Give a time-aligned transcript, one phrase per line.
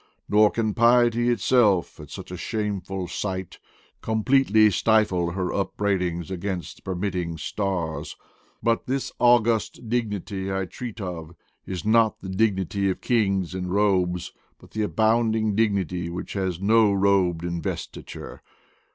[0.27, 3.59] Nor can piety itself, at such a shameful sight,
[4.01, 8.15] completely stifle her upbraidings against the permitting stars.
[8.63, 11.35] But this august dignity I treat of,
[11.67, 16.91] is not the dignity of kings and robes, but the abounding dignity which has no
[16.91, 18.41] robed investiture.